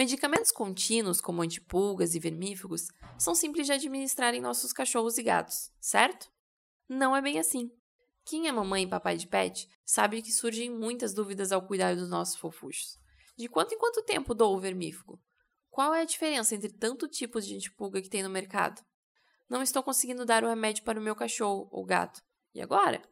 Medicamentos 0.00 0.50
contínuos, 0.50 1.20
como 1.20 1.42
antipulgas 1.42 2.14
e 2.14 2.18
vermífugos, 2.18 2.88
são 3.18 3.34
simples 3.34 3.66
de 3.66 3.74
administrar 3.74 4.32
em 4.34 4.40
nossos 4.40 4.72
cachorros 4.72 5.18
e 5.18 5.22
gatos, 5.22 5.70
certo? 5.78 6.32
Não 6.88 7.14
é 7.14 7.20
bem 7.20 7.38
assim. 7.38 7.70
Quem 8.24 8.48
é 8.48 8.52
mamãe 8.52 8.84
e 8.84 8.88
papai 8.88 9.18
de 9.18 9.26
pet 9.26 9.68
sabe 9.84 10.22
que 10.22 10.32
surgem 10.32 10.70
muitas 10.70 11.12
dúvidas 11.12 11.52
ao 11.52 11.66
cuidar 11.66 11.94
dos 11.94 12.08
nossos 12.08 12.36
fofuchos. 12.36 12.98
De 13.36 13.46
quanto 13.46 13.74
em 13.74 13.78
quanto 13.78 14.02
tempo 14.02 14.34
dou 14.34 14.56
o 14.56 14.58
vermífugo? 14.58 15.20
Qual 15.68 15.94
é 15.94 16.00
a 16.00 16.06
diferença 16.06 16.54
entre 16.54 16.72
tanto 16.72 17.06
tipo 17.06 17.38
de 17.38 17.54
antipulga 17.54 18.00
que 18.00 18.08
tem 18.08 18.22
no 18.22 18.30
mercado? 18.30 18.80
Não 19.50 19.62
estou 19.62 19.82
conseguindo 19.82 20.24
dar 20.24 20.42
o 20.42 20.48
remédio 20.48 20.82
para 20.82 20.98
o 20.98 21.02
meu 21.02 21.14
cachorro 21.14 21.68
ou 21.70 21.84
gato. 21.84 22.22
E 22.54 22.62
agora? 22.62 23.02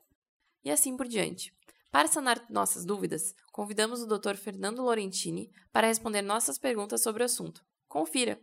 E 0.65 0.71
assim 0.71 0.97
por 0.97 1.07
diante. 1.07 1.55
Para 1.91 2.07
sanar 2.07 2.45
nossas 2.51 2.85
dúvidas, 2.85 3.35
convidamos 3.51 4.03
o 4.03 4.07
Dr. 4.07 4.37
Fernando 4.37 4.83
Lorentini 4.83 5.51
para 5.73 5.87
responder 5.87 6.21
nossas 6.21 6.59
perguntas 6.59 7.03
sobre 7.03 7.23
o 7.23 7.27
assunto. 7.27 7.65
Confira! 7.89 8.39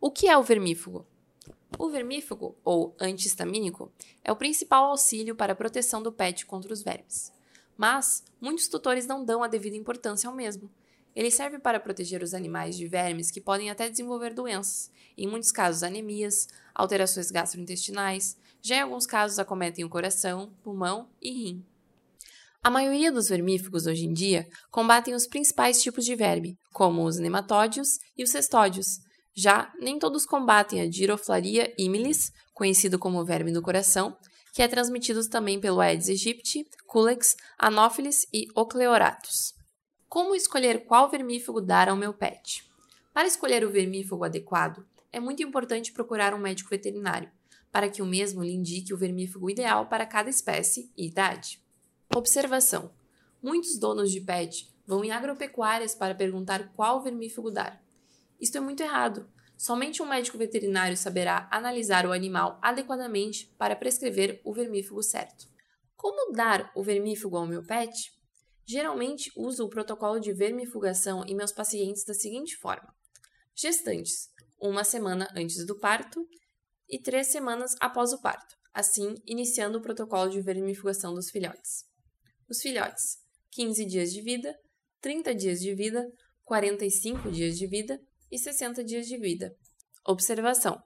O 0.00 0.10
que 0.10 0.28
é 0.28 0.36
o 0.36 0.42
vermífugo? 0.42 1.06
O 1.78 1.90
vermífugo, 1.90 2.56
ou 2.64 2.96
antihistamínico, 2.98 3.92
é 4.22 4.32
o 4.32 4.36
principal 4.36 4.86
auxílio 4.86 5.36
para 5.36 5.52
a 5.52 5.56
proteção 5.56 6.02
do 6.02 6.10
pet 6.10 6.46
contra 6.46 6.72
os 6.72 6.82
vermes. 6.82 7.32
Mas 7.76 8.24
muitos 8.40 8.66
tutores 8.66 9.06
não 9.06 9.24
dão 9.24 9.42
a 9.42 9.48
devida 9.48 9.76
importância 9.76 10.28
ao 10.28 10.34
mesmo. 10.34 10.70
Ele 11.14 11.30
serve 11.30 11.58
para 11.58 11.78
proteger 11.78 12.22
os 12.22 12.32
animais 12.32 12.76
de 12.76 12.86
vermes 12.88 13.30
que 13.30 13.40
podem 13.40 13.70
até 13.70 13.90
desenvolver 13.90 14.32
doenças, 14.32 14.90
em 15.18 15.28
muitos 15.28 15.52
casos 15.52 15.82
anemias, 15.82 16.48
alterações 16.74 17.30
gastrointestinais, 17.30 18.38
já 18.62 18.76
em 18.76 18.80
alguns 18.80 19.06
casos 19.06 19.38
acometem 19.38 19.84
o 19.84 19.90
coração, 19.90 20.52
pulmão 20.62 21.10
e 21.20 21.30
rim. 21.30 21.64
A 22.64 22.70
maioria 22.70 23.12
dos 23.12 23.28
vermífugos 23.28 23.84
hoje 23.84 24.06
em 24.06 24.12
dia 24.14 24.48
combatem 24.70 25.12
os 25.12 25.26
principais 25.26 25.82
tipos 25.82 26.02
de 26.02 26.16
verme, 26.16 26.58
como 26.72 27.04
os 27.04 27.18
nematódios 27.18 27.98
e 28.16 28.24
os 28.24 28.30
cestódios. 28.30 29.00
Já 29.34 29.70
nem 29.78 29.98
todos 29.98 30.24
combatem 30.24 30.80
a 30.80 30.90
Giroflaria 30.90 31.74
imilis, 31.76 32.32
conhecido 32.54 32.98
como 32.98 33.22
verme 33.22 33.52
do 33.52 33.60
coração, 33.60 34.16
que 34.54 34.62
é 34.62 34.66
transmitido 34.66 35.28
também 35.28 35.60
pelo 35.60 35.78
Aedes 35.78 36.08
aegypti, 36.08 36.66
Culex, 36.86 37.36
Anopheles 37.58 38.26
e 38.32 38.46
Ocleoratus. 38.54 39.52
Como 40.08 40.34
escolher 40.34 40.86
qual 40.86 41.10
vermífugo 41.10 41.60
dar 41.60 41.90
ao 41.90 41.96
meu 41.96 42.14
pet? 42.14 42.64
Para 43.12 43.28
escolher 43.28 43.62
o 43.62 43.70
vermífugo 43.70 44.24
adequado, 44.24 44.86
é 45.12 45.20
muito 45.20 45.42
importante 45.42 45.92
procurar 45.92 46.32
um 46.32 46.38
médico 46.38 46.70
veterinário, 46.70 47.30
para 47.70 47.90
que 47.90 48.00
o 48.00 48.06
mesmo 48.06 48.42
lhe 48.42 48.54
indique 48.54 48.94
o 48.94 48.96
vermífugo 48.96 49.50
ideal 49.50 49.86
para 49.86 50.06
cada 50.06 50.30
espécie 50.30 50.90
e 50.96 51.08
idade. 51.08 51.62
Observação: 52.16 52.94
muitos 53.42 53.76
donos 53.76 54.12
de 54.12 54.20
pet 54.20 54.72
vão 54.86 55.04
em 55.04 55.10
agropecuárias 55.10 55.96
para 55.96 56.14
perguntar 56.14 56.72
qual 56.74 57.02
vermífugo 57.02 57.50
dar. 57.50 57.84
Isto 58.40 58.58
é 58.58 58.60
muito 58.60 58.84
errado. 58.84 59.28
Somente 59.56 60.00
um 60.00 60.06
médico 60.06 60.38
veterinário 60.38 60.96
saberá 60.96 61.48
analisar 61.50 62.06
o 62.06 62.12
animal 62.12 62.56
adequadamente 62.62 63.52
para 63.58 63.74
prescrever 63.74 64.40
o 64.44 64.52
vermífugo 64.52 65.02
certo. 65.02 65.48
Como 65.96 66.32
dar 66.32 66.70
o 66.76 66.84
vermífugo 66.84 67.36
ao 67.36 67.48
meu 67.48 67.64
pet? 67.64 68.12
Geralmente 68.64 69.32
uso 69.34 69.64
o 69.64 69.68
protocolo 69.68 70.20
de 70.20 70.32
vermifugação 70.32 71.24
em 71.26 71.34
meus 71.34 71.50
pacientes 71.50 72.04
da 72.04 72.14
seguinte 72.14 72.56
forma: 72.56 72.94
gestantes, 73.56 74.30
uma 74.60 74.84
semana 74.84 75.28
antes 75.34 75.66
do 75.66 75.74
parto 75.80 76.24
e 76.88 76.96
três 76.96 77.26
semanas 77.26 77.74
após 77.80 78.12
o 78.12 78.20
parto, 78.20 78.56
assim 78.72 79.16
iniciando 79.26 79.78
o 79.78 79.82
protocolo 79.82 80.30
de 80.30 80.40
vermifugação 80.40 81.12
dos 81.12 81.28
filhotes. 81.28 81.92
Os 82.48 82.60
filhotes: 82.60 83.18
15 83.52 83.84
dias 83.86 84.12
de 84.12 84.20
vida, 84.20 84.54
30 85.00 85.34
dias 85.34 85.60
de 85.60 85.74
vida, 85.74 86.04
45 86.44 87.30
dias 87.30 87.56
de 87.56 87.66
vida 87.66 87.98
e 88.30 88.38
60 88.38 88.84
dias 88.84 89.06
de 89.06 89.16
vida. 89.18 89.54
Observação: 90.06 90.78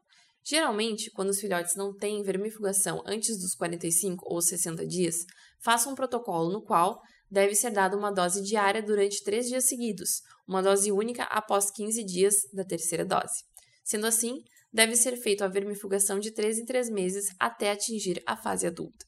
Geralmente, 0.44 1.10
quando 1.10 1.30
os 1.30 1.40
filhotes 1.40 1.74
não 1.76 1.94
têm 1.94 2.22
vermifugação 2.22 3.02
antes 3.04 3.38
dos 3.38 3.54
45 3.54 4.24
ou 4.32 4.40
60 4.40 4.86
dias, 4.86 5.26
faça 5.60 5.90
um 5.90 5.94
protocolo 5.94 6.52
no 6.52 6.62
qual 6.62 7.00
deve 7.30 7.54
ser 7.54 7.70
dada 7.70 7.96
uma 7.96 8.10
dose 8.10 8.42
diária 8.42 8.82
durante 8.82 9.22
três 9.22 9.46
dias 9.46 9.64
seguidos, 9.64 10.22
uma 10.46 10.62
dose 10.62 10.90
única 10.90 11.24
após 11.24 11.70
15 11.70 12.04
dias 12.04 12.34
da 12.52 12.64
terceira 12.64 13.04
dose. 13.04 13.44
Sendo 13.84 14.06
assim, 14.06 14.42
deve 14.72 14.96
ser 14.96 15.16
feita 15.16 15.44
a 15.44 15.48
vermifugação 15.48 16.18
de 16.18 16.30
3 16.30 16.60
em 16.60 16.64
3 16.64 16.88
meses 16.90 17.26
até 17.38 17.70
atingir 17.70 18.22
a 18.26 18.36
fase 18.36 18.66
adulta. 18.66 19.04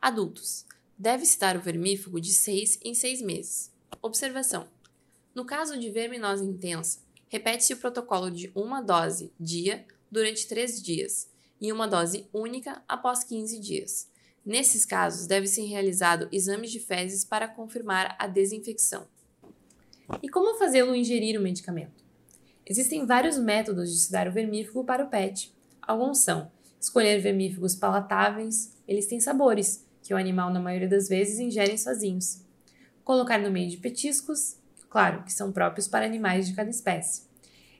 Adultos 0.00 0.64
deve-se 0.98 1.38
dar 1.38 1.56
o 1.56 1.60
vermífugo 1.60 2.20
de 2.20 2.32
6 2.32 2.80
em 2.82 2.94
6 2.94 3.22
meses. 3.22 3.72
Observação: 4.02 4.68
no 5.34 5.44
caso 5.44 5.78
de 5.78 5.90
verminose 5.90 6.44
intensa, 6.44 7.00
repete-se 7.28 7.72
o 7.72 7.76
protocolo 7.76 8.30
de 8.30 8.50
uma 8.54 8.80
dose 8.80 9.32
dia 9.38 9.86
durante 10.10 10.48
3 10.48 10.82
dias 10.82 11.28
e 11.60 11.72
uma 11.72 11.86
dose 11.86 12.26
única 12.32 12.82
após 12.88 13.22
15 13.22 13.60
dias. 13.60 14.10
Nesses 14.44 14.84
casos, 14.84 15.26
deve 15.26 15.46
ser 15.46 15.62
realizado 15.62 16.28
exames 16.32 16.70
de 16.70 16.80
fezes 16.80 17.24
para 17.24 17.46
confirmar 17.46 18.16
a 18.18 18.26
desinfecção. 18.26 19.06
E 20.22 20.28
como 20.28 20.58
fazê-lo 20.58 20.94
ingerir 20.94 21.38
o 21.38 21.42
medicamento? 21.42 22.02
Existem 22.64 23.04
vários 23.04 23.38
métodos 23.38 24.06
de 24.06 24.10
dar 24.10 24.26
o 24.26 24.32
vermífugo 24.32 24.84
para 24.84 25.04
o 25.04 25.08
PET. 25.08 25.54
Alguns 25.82 26.18
são 26.18 26.50
escolher 26.80 27.20
vermífugos 27.20 27.74
palatáveis, 27.74 28.72
eles 28.86 29.06
têm 29.06 29.20
sabores, 29.20 29.84
que 30.02 30.14
o 30.14 30.16
animal, 30.16 30.50
na 30.52 30.60
maioria 30.60 30.88
das 30.88 31.08
vezes, 31.08 31.38
ingere 31.38 31.76
sozinhos. 31.76 32.42
Colocar 33.04 33.38
no 33.38 33.50
meio 33.50 33.70
de 33.70 33.76
petiscos, 33.76 34.56
claro, 34.88 35.22
que 35.24 35.32
são 35.32 35.52
próprios 35.52 35.88
para 35.88 36.06
animais 36.06 36.46
de 36.46 36.54
cada 36.54 36.70
espécie. 36.70 37.28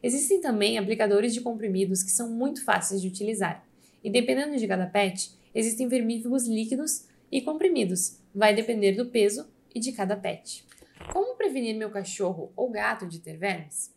Existem 0.02 0.40
também 0.40 0.78
aplicadores 0.78 1.34
de 1.34 1.40
comprimidos 1.40 2.02
que 2.02 2.10
são 2.10 2.30
muito 2.30 2.64
fáceis 2.64 3.02
de 3.02 3.08
utilizar. 3.08 3.66
E 4.02 4.10
dependendo 4.10 4.56
de 4.56 4.66
cada 4.66 4.86
pet, 4.86 5.32
existem 5.54 5.88
vermífugos 5.88 6.46
líquidos 6.46 7.06
e 7.30 7.40
comprimidos, 7.40 8.18
vai 8.34 8.54
depender 8.54 8.92
do 8.92 9.06
peso 9.06 9.46
e 9.74 9.80
de 9.80 9.92
cada 9.92 10.16
pet. 10.16 10.64
Como 11.12 11.36
prevenir 11.36 11.76
meu 11.76 11.90
cachorro 11.90 12.52
ou 12.56 12.70
gato 12.70 13.06
de 13.06 13.18
ter 13.18 13.36
vermes? 13.36 13.94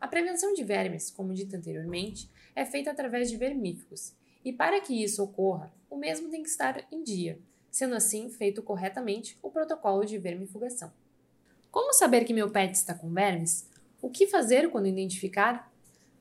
A 0.00 0.08
prevenção 0.08 0.54
de 0.54 0.64
vermes, 0.64 1.10
como 1.10 1.34
dito 1.34 1.54
anteriormente, 1.56 2.30
é 2.54 2.64
feita 2.64 2.90
através 2.90 3.30
de 3.30 3.36
vermífugos. 3.36 4.14
E 4.44 4.52
para 4.52 4.80
que 4.80 5.02
isso 5.02 5.22
ocorra, 5.22 5.72
o 5.90 5.96
mesmo 5.96 6.30
tem 6.30 6.42
que 6.42 6.48
estar 6.48 6.86
em 6.90 7.02
dia, 7.02 7.38
sendo 7.70 7.94
assim 7.94 8.28
feito 8.30 8.62
corretamente 8.62 9.38
o 9.42 9.50
protocolo 9.50 10.04
de 10.04 10.18
vermifugação. 10.18 10.92
Como 11.70 11.92
saber 11.92 12.24
que 12.24 12.34
meu 12.34 12.50
pet 12.50 12.74
está 12.74 12.94
com 12.94 13.12
vermes? 13.12 13.68
O 14.02 14.10
que 14.10 14.26
fazer 14.26 14.70
quando 14.70 14.86
identificar? 14.86 15.72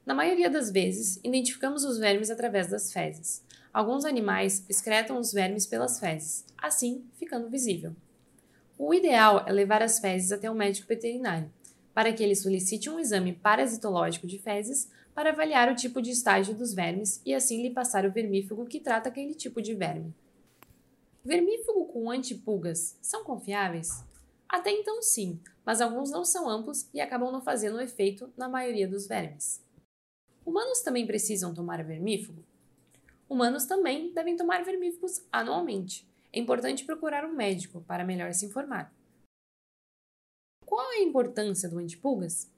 Na 0.05 0.13
maioria 0.13 0.49
das 0.49 0.71
vezes, 0.71 1.19
identificamos 1.23 1.83
os 1.83 1.97
vermes 1.97 2.29
através 2.29 2.67
das 2.67 2.93
fezes. 2.93 3.43
Alguns 3.73 4.05
animais 4.05 4.65
excretam 4.67 5.17
os 5.19 5.31
vermes 5.31 5.65
pelas 5.65 5.99
fezes, 5.99 6.45
assim 6.57 7.03
ficando 7.17 7.49
visível. 7.49 7.95
O 8.77 8.93
ideal 8.93 9.43
é 9.47 9.51
levar 9.51 9.83
as 9.83 9.99
fezes 9.99 10.31
até 10.31 10.49
um 10.49 10.55
médico 10.55 10.87
veterinário, 10.87 11.51
para 11.93 12.13
que 12.13 12.23
ele 12.23 12.35
solicite 12.35 12.89
um 12.89 12.99
exame 12.99 13.33
parasitológico 13.33 14.25
de 14.25 14.39
fezes 14.39 14.89
para 15.13 15.31
avaliar 15.31 15.71
o 15.71 15.75
tipo 15.75 16.01
de 16.01 16.11
estágio 16.11 16.55
dos 16.55 16.73
vermes 16.73 17.21
e 17.25 17.33
assim 17.33 17.61
lhe 17.61 17.71
passar 17.71 18.05
o 18.05 18.11
vermífugo 18.11 18.65
que 18.65 18.79
trata 18.79 19.09
aquele 19.09 19.33
tipo 19.33 19.61
de 19.61 19.73
verme. 19.75 20.13
Vermífugo 21.23 21.85
com 21.87 22.09
antipulgas 22.09 22.97
são 23.01 23.25
confiáveis? 23.25 24.03
Até 24.47 24.71
então 24.71 25.01
sim, 25.01 25.39
mas 25.65 25.81
alguns 25.81 26.09
não 26.09 26.23
são 26.23 26.49
amplos 26.49 26.89
e 26.93 27.01
acabam 27.01 27.31
não 27.31 27.41
fazendo 27.41 27.81
efeito 27.81 28.31
na 28.37 28.47
maioria 28.47 28.87
dos 28.87 29.05
vermes. 29.05 29.61
Humanos 30.45 30.79
também 30.81 31.05
precisam 31.05 31.53
tomar 31.53 31.83
vermífugo? 31.83 32.43
Humanos 33.29 33.65
também 33.65 34.13
devem 34.13 34.37
tomar 34.37 34.63
vermífugos 34.63 35.21
anualmente. 35.31 36.07
É 36.31 36.39
importante 36.39 36.85
procurar 36.85 37.25
um 37.25 37.33
médico 37.33 37.81
para 37.81 38.05
melhor 38.05 38.33
se 38.33 38.45
informar. 38.45 38.91
Qual 40.65 40.93
é 40.93 40.97
a 40.97 41.03
importância 41.03 41.67
do 41.67 41.79
antipulgas? 41.79 42.49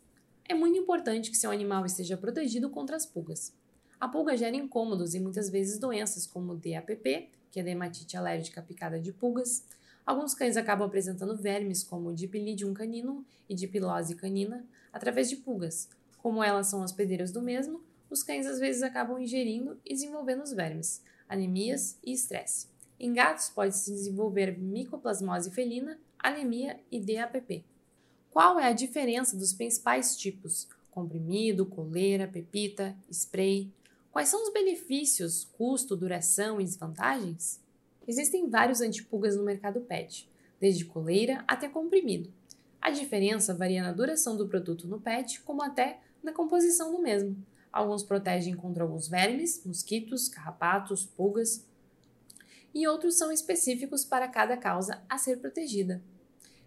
É 0.47 0.53
muito 0.53 0.77
importante 0.77 1.31
que 1.31 1.37
seu 1.37 1.49
animal 1.49 1.85
esteja 1.85 2.15
protegido 2.15 2.69
contra 2.69 2.95
as 2.95 3.05
pulgas. 3.05 3.53
A 4.01 4.07
pulga 4.07 4.35
gera 4.35 4.55
incômodos 4.55 5.13
e 5.13 5.19
muitas 5.19 5.47
vezes 5.47 5.77
doenças 5.77 6.25
como 6.25 6.55
DAPP, 6.55 7.29
que 7.51 7.59
é 7.59 7.63
dermatite 7.63 8.17
alérgica 8.17 8.59
picada 8.59 8.99
de 8.99 9.13
pulgas. 9.13 9.63
Alguns 10.03 10.33
cães 10.33 10.57
acabam 10.57 10.87
apresentando 10.87 11.37
vermes 11.37 11.83
como 11.83 12.11
Dipilidium 12.11 12.73
canino 12.73 13.23
e 13.47 13.53
Dipilose 13.53 14.15
canina 14.15 14.65
através 14.91 15.29
de 15.29 15.35
pulgas. 15.35 15.87
Como 16.17 16.43
elas 16.43 16.65
são 16.65 16.81
hospedeiras 16.81 17.31
do 17.31 17.43
mesmo, 17.43 17.79
os 18.09 18.23
cães 18.23 18.47
às 18.47 18.57
vezes 18.57 18.81
acabam 18.81 19.19
ingerindo 19.19 19.79
e 19.85 19.93
desenvolvendo 19.93 20.41
os 20.41 20.51
vermes, 20.51 21.03
anemias 21.29 21.99
e 22.03 22.11
estresse. 22.11 22.69
Em 22.99 23.13
gatos 23.13 23.49
pode-se 23.49 23.91
desenvolver 23.91 24.57
micoplasmose 24.57 25.51
felina, 25.51 25.99
anemia 26.17 26.79
e 26.91 26.99
DAPP. 26.99 27.63
Qual 28.31 28.59
é 28.59 28.65
a 28.65 28.73
diferença 28.73 29.37
dos 29.37 29.53
principais 29.53 30.17
tipos? 30.17 30.67
Comprimido, 30.89 31.67
coleira, 31.67 32.27
pepita, 32.27 32.95
spray, 33.11 33.71
Quais 34.11 34.27
são 34.27 34.43
os 34.43 34.51
benefícios, 34.51 35.45
custo, 35.57 35.95
duração 35.95 36.59
e 36.59 36.65
desvantagens? 36.65 37.61
Existem 38.05 38.49
vários 38.49 38.81
antipulgas 38.81 39.37
no 39.37 39.43
mercado 39.43 39.79
PET, 39.81 40.29
desde 40.59 40.83
coleira 40.83 41.45
até 41.47 41.69
comprimido. 41.69 42.31
A 42.81 42.91
diferença 42.91 43.53
varia 43.53 43.81
na 43.81 43.93
duração 43.93 44.35
do 44.35 44.49
produto 44.49 44.85
no 44.85 44.99
PET, 44.99 45.39
como 45.41 45.63
até 45.63 46.01
na 46.21 46.33
composição 46.33 46.91
do 46.91 47.01
mesmo. 47.01 47.37
Alguns 47.71 48.03
protegem 48.03 48.53
contra 48.53 48.83
alguns 48.83 49.07
vermes, 49.07 49.63
mosquitos, 49.65 50.27
carrapatos, 50.27 51.05
pulgas, 51.05 51.65
e 52.73 52.85
outros 52.87 53.17
são 53.17 53.31
específicos 53.31 54.03
para 54.03 54.27
cada 54.27 54.57
causa 54.57 55.01
a 55.07 55.17
ser 55.17 55.37
protegida. 55.37 56.01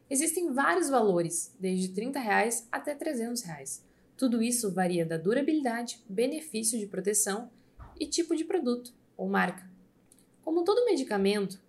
Existem 0.08 0.50
vários 0.50 0.88
valores, 0.88 1.54
desde 1.60 1.88
30 1.88 2.18
reais 2.20 2.66
até 2.72 2.94
300 2.94 3.42
reais. 3.42 3.84
Tudo 4.16 4.42
isso 4.42 4.72
varia 4.72 5.04
da 5.04 5.16
durabilidade, 5.16 6.00
benefício 6.08 6.78
de 6.78 6.86
proteção 6.86 7.50
e 7.98 8.06
tipo 8.06 8.36
de 8.36 8.44
produto 8.44 8.92
ou 9.16 9.28
marca. 9.28 9.68
Como 10.42 10.62
todo 10.62 10.84
medicamento, 10.84 11.60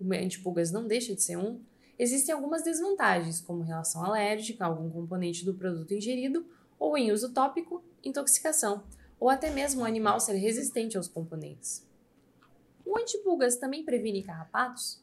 o 0.00 0.12
antipulgas 0.12 0.70
não 0.70 0.86
deixa 0.86 1.14
de 1.14 1.22
ser 1.22 1.36
um, 1.36 1.60
existem 1.98 2.34
algumas 2.34 2.62
desvantagens, 2.62 3.40
como 3.40 3.62
relação 3.62 4.04
alérgica 4.04 4.64
a 4.64 4.68
algum 4.68 4.90
componente 4.90 5.44
do 5.44 5.54
produto 5.54 5.92
ingerido 5.92 6.46
ou 6.78 6.96
em 6.96 7.12
uso 7.12 7.32
tópico, 7.32 7.84
intoxicação, 8.02 8.82
ou 9.20 9.28
até 9.28 9.50
mesmo 9.50 9.82
o 9.82 9.84
animal 9.84 10.18
ser 10.18 10.34
resistente 10.34 10.96
aos 10.96 11.06
componentes. 11.06 11.86
O 12.84 12.98
antipulgas 12.98 13.56
também 13.56 13.84
previne 13.84 14.22
carrapatos? 14.22 15.00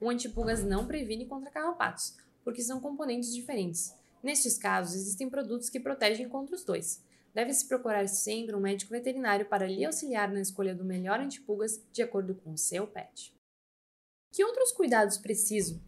O 0.00 0.08
antipulgas 0.08 0.64
não 0.64 0.86
previne 0.86 1.26
contra 1.26 1.50
carrapatos, 1.50 2.16
porque 2.44 2.62
são 2.62 2.80
componentes 2.80 3.34
diferentes. 3.34 3.94
Nestes 4.22 4.58
casos, 4.58 4.94
existem 4.94 5.28
produtos 5.28 5.70
que 5.70 5.80
protegem 5.80 6.28
contra 6.28 6.54
os 6.54 6.64
dois. 6.64 7.02
Deve-se 7.34 7.68
procurar 7.68 8.08
sempre 8.08 8.56
um 8.56 8.60
médico 8.60 8.90
veterinário 8.90 9.46
para 9.46 9.66
lhe 9.66 9.84
auxiliar 9.84 10.30
na 10.30 10.40
escolha 10.40 10.74
do 10.74 10.84
melhor 10.84 11.20
antipulgas 11.20 11.80
de 11.92 12.02
acordo 12.02 12.34
com 12.34 12.52
o 12.52 12.58
seu 12.58 12.86
pet. 12.86 13.32
Que 14.32 14.44
outros 14.44 14.72
cuidados 14.72 15.18
preciso? 15.18 15.80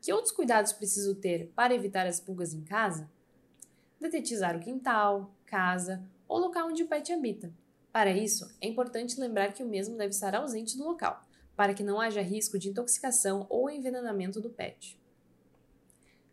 Que 0.00 0.12
outros 0.12 0.32
cuidados 0.32 0.72
preciso 0.72 1.14
ter 1.14 1.52
para 1.54 1.74
evitar 1.74 2.06
as 2.06 2.18
pulgas 2.18 2.52
em 2.52 2.62
casa? 2.62 3.08
Detetizar 4.00 4.56
o 4.56 4.60
quintal, 4.60 5.34
casa 5.46 6.02
ou 6.26 6.38
local 6.38 6.68
onde 6.68 6.82
o 6.82 6.88
pet 6.88 7.12
habita. 7.12 7.52
Para 7.92 8.10
isso, 8.10 8.50
é 8.60 8.68
importante 8.68 9.20
lembrar 9.20 9.52
que 9.52 9.62
o 9.62 9.68
mesmo 9.68 9.96
deve 9.96 10.10
estar 10.10 10.34
ausente 10.34 10.76
do 10.76 10.84
local, 10.84 11.24
para 11.56 11.74
que 11.74 11.82
não 11.82 12.00
haja 12.00 12.22
risco 12.22 12.58
de 12.58 12.68
intoxicação 12.68 13.46
ou 13.50 13.68
envenenamento 13.68 14.40
do 14.40 14.48
pet. 14.48 14.98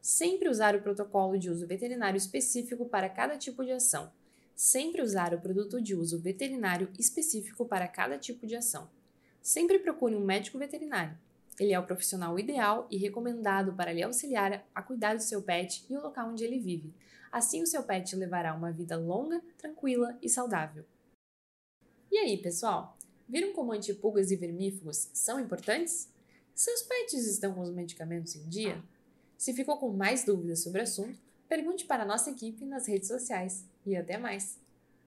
Sempre 0.10 0.48
usar 0.48 0.74
o 0.74 0.82
protocolo 0.82 1.38
de 1.38 1.50
uso 1.50 1.68
veterinário 1.68 2.18
específico 2.18 2.86
para 2.86 3.10
cada 3.10 3.38
tipo 3.38 3.66
de 3.66 3.74
ação. 3.74 4.10
Sempre 4.56 5.02
usar 5.02 5.34
o 5.34 5.42
produto 5.42 5.82
de 5.82 5.94
uso 5.94 6.18
veterinário 6.18 6.90
específico 6.98 7.66
para 7.66 7.90
cada 7.90 8.18
tipo 8.18 8.48
de 8.48 8.56
ação. 8.56 8.90
Sempre 9.42 9.80
procure 9.80 10.16
um 10.16 10.24
médico 10.24 10.58
veterinário. 10.58 11.18
Ele 11.60 11.74
é 11.74 11.80
o 11.80 11.86
profissional 11.86 12.40
ideal 12.40 12.88
e 12.90 12.96
recomendado 12.96 13.74
para 13.74 13.92
lhe 13.92 14.02
auxiliar 14.02 14.66
a 14.74 14.82
cuidar 14.82 15.14
do 15.14 15.22
seu 15.22 15.42
pet 15.42 15.86
e 15.90 15.98
o 15.98 16.02
local 16.02 16.30
onde 16.30 16.46
ele 16.46 16.58
vive. 16.58 16.94
Assim, 17.30 17.62
o 17.62 17.68
seu 17.68 17.84
pet 17.84 18.16
levará 18.16 18.54
uma 18.54 18.72
vida 18.72 18.96
longa, 18.96 19.42
tranquila 19.58 20.18
e 20.22 20.30
saudável. 20.30 20.86
E 22.10 22.18
aí, 22.18 22.38
pessoal? 22.38 22.98
Viram 23.28 23.52
como 23.52 23.74
antipulgas 23.74 24.32
e 24.32 24.38
vermífugos 24.38 25.10
são 25.12 25.38
importantes? 25.38 26.08
Seus 26.56 26.82
pets 26.84 27.28
estão 27.28 27.54
com 27.54 27.60
os 27.60 27.72
medicamentos 27.72 28.38
em 28.38 28.48
dia? 28.48 28.82
Se 29.38 29.54
ficou 29.54 29.78
com 29.78 29.92
mais 29.92 30.24
dúvidas 30.24 30.64
sobre 30.64 30.82
o 30.82 30.84
assunto, 30.84 31.20
pergunte 31.48 31.86
para 31.86 32.04
a 32.04 32.06
nossa 32.06 32.32
equipe 32.32 32.66
nas 32.66 32.88
redes 32.88 33.08
sociais. 33.08 33.66
E 33.86 33.96
até 33.96 34.18
mais! 34.18 34.58